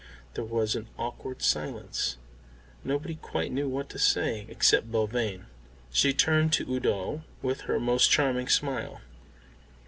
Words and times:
There 0.33 0.43
was 0.43 0.75
an 0.75 0.87
awkward 0.97 1.43
silence. 1.43 2.17
Nobody 2.83 3.13
quite 3.13 3.51
knew 3.51 3.69
what 3.69 3.87
to 3.91 3.99
say. 3.99 4.47
Except 4.49 4.91
Belvane. 4.91 5.45
She 5.91 6.11
turned 6.11 6.51
to 6.53 6.67
Udo 6.67 7.21
with 7.43 7.61
her 7.69 7.79
most 7.79 8.09
charming 8.09 8.47
smile. 8.47 9.01